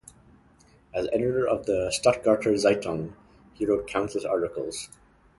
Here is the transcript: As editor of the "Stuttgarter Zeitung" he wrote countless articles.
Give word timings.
As 0.95 1.07
editor 1.13 1.47
of 1.47 1.67
the 1.67 1.93
"Stuttgarter 1.95 2.55
Zeitung" 2.57 3.13
he 3.53 3.67
wrote 3.67 3.85
countless 3.85 4.25
articles. 4.25 4.89